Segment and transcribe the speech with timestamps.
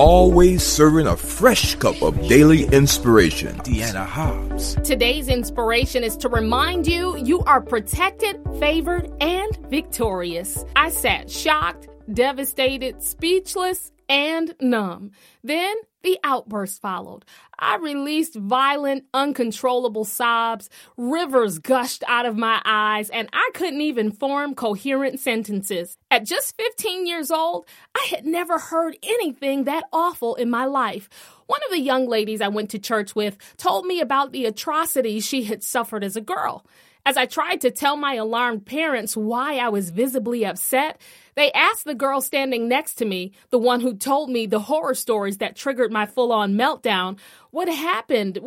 [0.00, 3.54] always serving a fresh cup of daily inspiration.
[3.58, 4.74] Deanna Hobbs.
[4.76, 10.64] Today's inspiration is to remind you you are protected, favored, and victorious.
[10.74, 15.10] I sat shocked, devastated, speechless, and numb.
[15.44, 17.24] Then the outburst followed.
[17.58, 20.70] I released violent, uncontrollable sobs.
[20.96, 25.98] Rivers gushed out of my eyes, and I couldn't even form coherent sentences.
[26.10, 31.08] At just 15 years old, I had never heard anything that awful in my life.
[31.46, 35.26] One of the young ladies I went to church with told me about the atrocities
[35.26, 36.64] she had suffered as a girl.
[37.06, 41.00] As I tried to tell my alarmed parents why I was visibly upset,
[41.40, 44.94] they asked the girl standing next to me, the one who told me the horror
[44.94, 47.18] stories that triggered my full on meltdown,
[47.50, 48.38] what happened?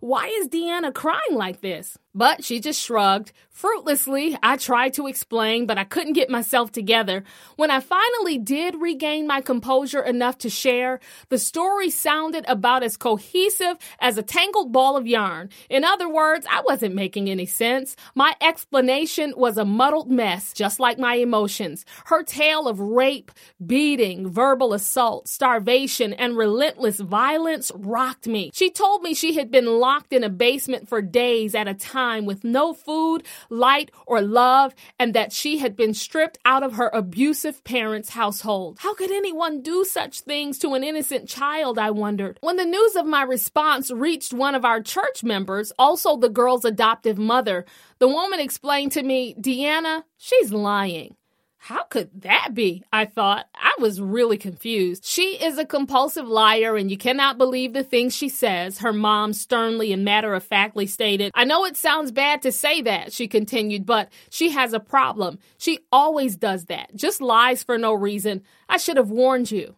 [0.00, 1.98] Why is Deanna crying like this?
[2.14, 3.32] But she just shrugged.
[3.50, 7.24] Fruitlessly, I tried to explain, but I couldn't get myself together.
[7.56, 12.96] When I finally did regain my composure enough to share, the story sounded about as
[12.96, 15.48] cohesive as a tangled ball of yarn.
[15.68, 17.96] In other words, I wasn't making any sense.
[18.14, 21.84] My explanation was a muddled mess, just like my emotions.
[22.06, 23.30] Her tale of rape,
[23.64, 28.50] beating, verbal assault, starvation, and relentless violence rocked me.
[28.52, 32.26] She told me she had been locked in a basement for days at a time
[32.26, 36.90] with no food, light, or love, and that she had been stripped out of her
[36.92, 38.78] abusive parents' household.
[38.80, 41.78] How could anyone do such things to an innocent child?
[41.78, 42.38] I wondered.
[42.40, 46.64] When the news of my response reached one of our church members, also the girl's
[46.64, 47.64] adoptive mother,
[48.00, 51.14] the woman explained to me, Deanna, she's lying.
[51.64, 52.82] How could that be?
[52.92, 53.46] I thought.
[53.54, 55.04] I was really confused.
[55.04, 59.32] She is a compulsive liar and you cannot believe the things she says, her mom
[59.32, 61.30] sternly and matter of factly stated.
[61.36, 65.38] I know it sounds bad to say that, she continued, but she has a problem.
[65.56, 68.42] She always does that, just lies for no reason.
[68.68, 69.76] I should have warned you.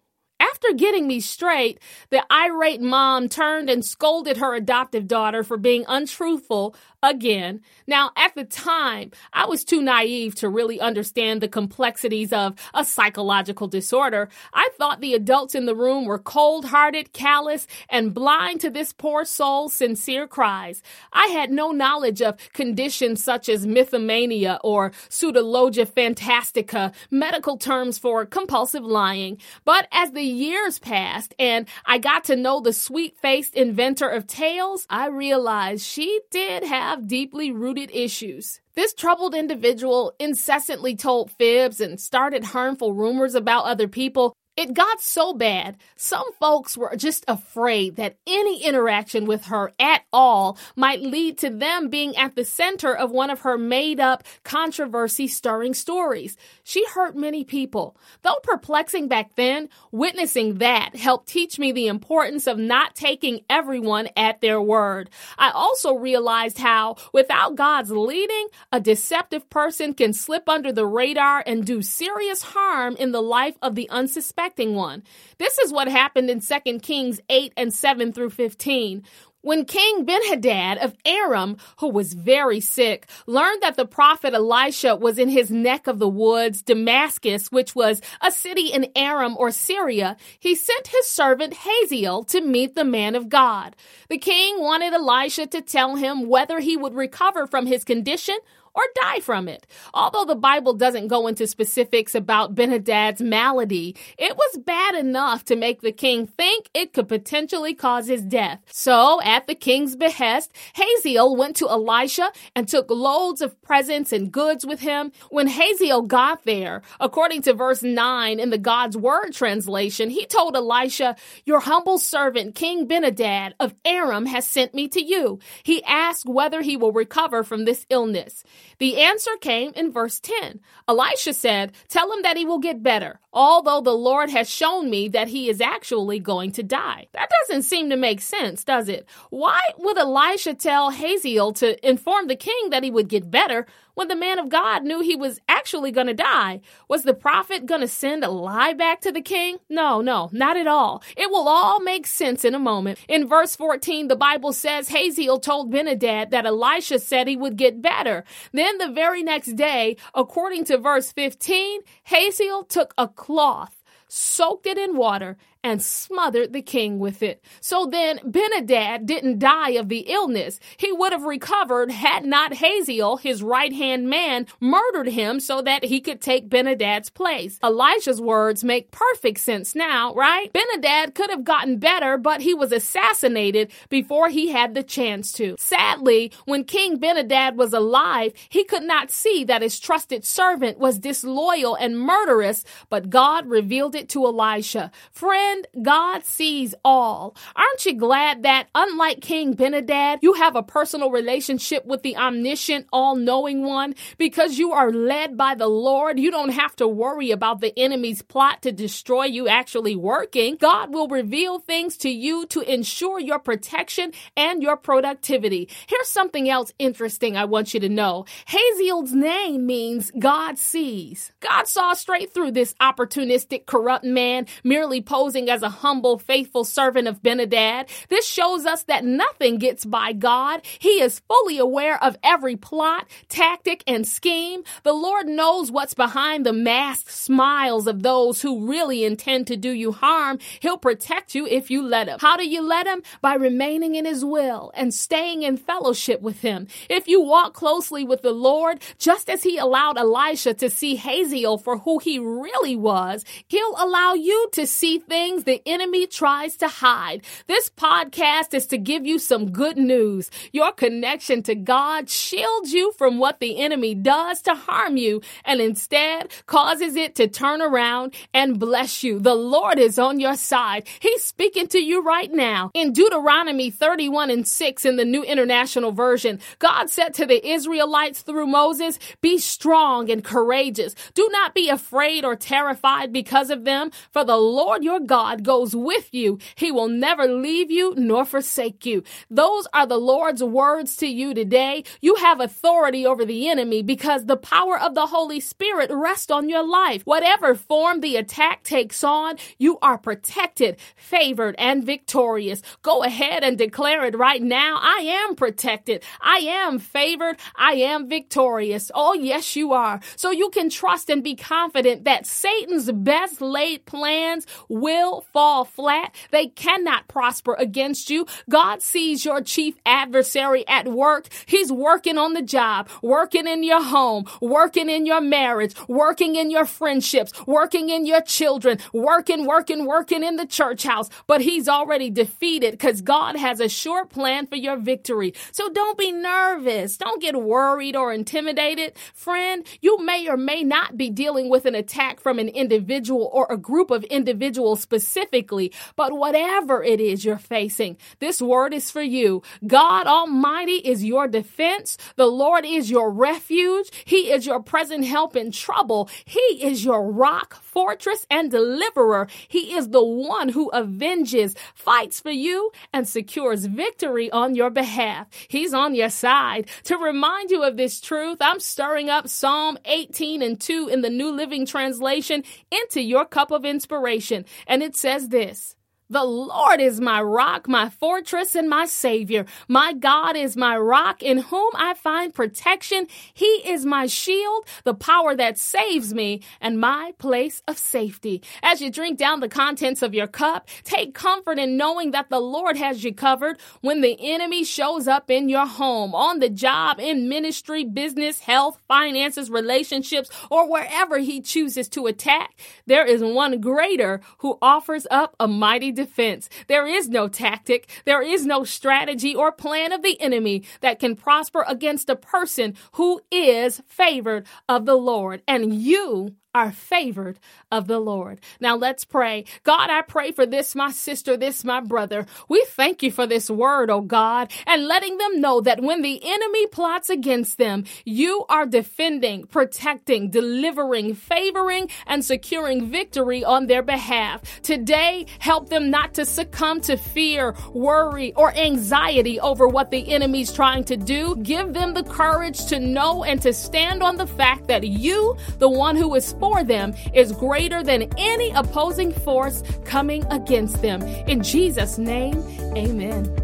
[0.55, 5.85] After getting me straight, the irate mom turned and scolded her adoptive daughter for being
[5.89, 7.61] untruthful again.
[7.87, 12.85] Now, at the time, I was too naive to really understand the complexities of a
[12.85, 14.29] psychological disorder.
[14.55, 18.93] I thought the adults in the room were cold hearted, callous, and blind to this
[18.93, 20.83] poor soul's sincere cries.
[21.13, 28.25] I had no knowledge of conditions such as mythomania or pseudologia fantastica, medical terms for
[28.25, 29.39] compulsive lying.
[29.65, 34.27] But as the years passed and I got to know the sweet faced inventor of
[34.27, 38.61] tales, I realized she did have deeply rooted issues.
[38.75, 45.01] This troubled individual incessantly told fibs and started harmful rumors about other people it got
[45.01, 51.03] so bad, some folks were just afraid that any interaction with her at all might
[51.03, 55.75] lead to them being at the center of one of her made up, controversy stirring
[55.75, 56.37] stories.
[56.63, 57.97] She hurt many people.
[58.23, 64.09] Though perplexing back then, witnessing that helped teach me the importance of not taking everyone
[64.17, 65.11] at their word.
[65.37, 71.43] I also realized how, without God's leading, a deceptive person can slip under the radar
[71.45, 75.03] and do serious harm in the life of the unsuspecting one.
[75.39, 79.03] This is what happened in 2 Kings 8 and 7 through 15.
[79.41, 85.19] When King Benhadad of Aram, who was very sick, learned that the prophet Elisha was
[85.19, 90.17] in his neck of the woods, Damascus, which was a city in Aram or Syria,
[90.39, 93.77] he sent his servant Hazael to meet the man of God.
[94.09, 98.39] The king wanted Elisha to tell him whether he would recover from his condition
[98.75, 99.67] or die from it.
[99.93, 105.57] Although the Bible doesn't go into specifics about Benhadad's malady, it was bad enough to
[105.57, 108.61] make the king think it could potentially cause his death.
[108.71, 114.33] So, at the king's behest, Hazael went to Elisha and took loads of presents and
[114.33, 115.13] goods with him.
[115.31, 120.57] When Hazael got there, according to verse 9 in the God's Word translation, he told
[120.57, 125.39] Elisha, Your humble servant, King Benhadad of Aram, has sent me to you.
[125.63, 128.45] He asked whether he will recover from this illness.
[128.79, 130.61] The answer came in verse 10.
[130.89, 135.09] Elisha said, Tell him that he will get better, although the Lord has shown me
[135.09, 137.07] that he is actually going to die.
[137.13, 139.07] That doesn't seem to make sense, does it?
[139.31, 144.09] Why would Elisha tell Hazael to inform the king that he would get better when
[144.09, 146.61] the man of God knew he was actually going to die?
[146.89, 149.59] Was the prophet going to send a lie back to the king?
[149.69, 151.03] No, no, not at all.
[151.17, 152.99] It will all make sense in a moment.
[153.09, 157.83] In verse 14, the Bible says Hazael told Benhadad that Elisha said he would get
[157.83, 158.25] better.
[158.53, 163.81] Then the very next day, according to verse 15, Hazael took a cloth
[164.15, 167.43] soaked it in water, and smothered the king with it.
[167.61, 170.61] So then Benhadad didn't die of the illness.
[170.77, 175.85] He would have recovered had not Hazael, his right hand man, murdered him so that
[175.85, 177.59] he could take Benhadad's place.
[177.63, 180.53] Elisha's words make perfect sense now, right?
[180.53, 185.57] Benhadad could have gotten better, but he was assassinated before he had the chance to.
[185.59, 190.99] Sadly, when King Benhadad was alive, he could not see that his trusted servant was
[190.99, 194.91] disloyal and murderous, but God revealed it to Elisha.
[195.11, 197.37] Friend, friend, God sees all.
[197.57, 202.87] Aren't you glad that, unlike King Benhadad, you have a personal relationship with the omniscient,
[202.93, 203.95] all knowing one?
[204.19, 208.23] Because you are led by the Lord, you don't have to worry about the enemy's
[208.23, 210.57] plot to destroy you actually working.
[210.57, 215.69] God will reveal things to you to ensure your protection and your productivity.
[215.87, 218.25] Here's something else interesting I want you to know.
[218.47, 221.33] Hazael's name means God sees.
[221.41, 227.09] God saw straight through this opportunistic, corrupt man merely posing as a humble, faithful servant
[227.09, 227.89] of Benhadad.
[228.09, 230.63] This shows us that nothing gets by God.
[230.79, 234.63] He is fully aware of every plot, tactic, and scheme.
[234.83, 239.71] The Lord knows what's behind the masked smiles of those who really intend to do
[239.71, 240.39] you harm.
[240.61, 242.19] He'll protect you if you let him.
[242.21, 243.03] How do you let him?
[243.21, 246.67] By remaining in his will and staying in fellowship with him.
[246.89, 251.59] If you walk closely with the Lord, just as he allowed Elisha to see Hazael
[251.59, 256.55] for who he really was, he'll allow you to see things things the enemy tries
[256.55, 257.23] to hide.
[257.47, 260.31] This podcast is to give you some good news.
[260.53, 265.63] Your connection to God shields you from what the enemy does to harm you and
[265.63, 269.19] instead causes it to turn around and bless you.
[269.19, 270.87] The Lord is on your side.
[271.01, 272.71] He's speaking to you right now.
[272.75, 278.21] In Deuteronomy 31 and 6 in the New International Version, God said to the Israelites
[278.21, 280.95] through Moses, Be strong and courageous.
[281.15, 285.45] Do not be afraid or terrified because of them, for the Lord your God God
[285.45, 286.39] goes with you.
[286.57, 289.05] He will never leave you nor forsake you.
[289.31, 291.85] Those are the Lord's words to you today.
[292.01, 296.49] You have authority over the enemy because the power of the Holy Spirit rests on
[296.49, 297.03] your life.
[297.05, 302.61] Whatever form the attack takes on, you are protected, favored, and victorious.
[302.83, 304.81] Go ahead and declare it right now.
[304.83, 306.03] I am protected.
[306.21, 307.37] I am favored.
[307.55, 308.91] I am victorious.
[308.93, 310.01] Oh, yes, you are.
[310.17, 316.15] So you can trust and be confident that Satan's best laid plans will fall flat.
[316.31, 318.27] They cannot prosper against you.
[318.49, 321.29] God sees your chief adversary at work.
[321.47, 326.51] He's working on the job, working in your home, working in your marriage, working in
[326.51, 331.09] your friendships, working in your children, working, working, working in the church house.
[331.27, 335.35] But he's already defeated because God has a short plan for your victory.
[335.53, 336.97] So don't be nervous.
[336.97, 338.95] Don't get worried or intimidated.
[339.15, 343.47] Friend, you may or may not be dealing with an attack from an individual or
[343.51, 349.03] a group of individuals specifically but whatever it is you're facing, this word is for
[349.03, 349.43] you.
[349.67, 351.97] God Almighty is your defense.
[352.17, 353.91] The Lord is your refuge.
[354.05, 356.09] He is your present help in trouble.
[356.25, 359.27] He is your rock, fortress, and deliverer.
[359.49, 365.27] He is the one who avenges, fights for you, and secures victory on your behalf.
[365.49, 366.71] He's on your side.
[366.85, 371.11] To remind you of this truth, I'm stirring up Psalm 18 and 2 in the
[371.11, 374.45] New Living Translation into your cup of inspiration.
[374.67, 375.75] And it says this
[376.11, 379.47] the Lord is my rock, my fortress, and my Savior.
[379.69, 383.07] My God is my rock in whom I find protection.
[383.33, 388.43] He is my shield, the power that saves me, and my place of safety.
[388.63, 392.41] As you drink down the contents of your cup, take comfort in knowing that the
[392.41, 397.01] Lord has you covered when the enemy shows up in your home, on the job,
[397.01, 402.55] in ministry, business, health, finances, relationships, or wherever he chooses to attack.
[402.87, 406.49] There is one greater who offers up a mighty defense.
[406.67, 411.17] There is no tactic, there is no strategy or plan of the enemy that can
[411.17, 415.43] prosper against a person who is favored of the Lord.
[415.47, 417.39] And you are favored
[417.73, 418.41] of the Lord.
[418.61, 419.45] Now let's pray.
[419.65, 422.27] God, I pray for this, my sister, this, my brother.
[422.49, 426.21] We thank you for this word, oh God, and letting them know that when the
[426.25, 433.83] enemy plots against them, you are defending, protecting, delivering, favoring, and securing victory on their
[433.83, 434.63] behalf.
[434.63, 440.53] Today, help them not to succumb to fear, worry, or anxiety over what the enemy's
[440.53, 441.37] trying to do.
[441.37, 445.69] Give them the courage to know and to stand on the fact that you, the
[445.69, 451.03] one who is for them is greater than any opposing force coming against them.
[451.03, 452.37] In Jesus' name,
[452.77, 453.44] amen.